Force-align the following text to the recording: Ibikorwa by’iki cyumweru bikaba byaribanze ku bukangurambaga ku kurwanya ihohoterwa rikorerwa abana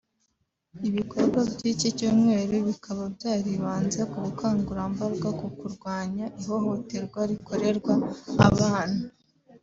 Ibikorwa 0.89 1.39
by’iki 1.53 1.89
cyumweru 1.97 2.55
bikaba 2.67 3.03
byaribanze 3.15 4.01
ku 4.11 4.17
bukangurambaga 4.23 5.29
ku 5.39 5.47
kurwanya 5.57 6.25
ihohoterwa 6.41 7.19
rikorerwa 7.31 7.93
abana 8.47 9.01